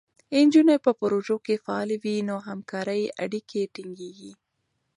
نجونې 0.43 0.77
په 0.85 0.91
پروژو 0.99 1.37
کې 1.45 1.61
فعالې 1.65 1.97
وي، 2.03 2.15
نو 2.29 2.35
همکارۍ 2.47 3.03
اړیکې 3.23 3.61
ټینګېږي. 3.73 4.31